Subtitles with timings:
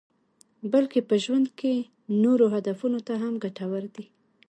[0.71, 1.73] بلکې په ژوند کې
[2.23, 4.05] نورو هدفونو ته هم ګټور دي.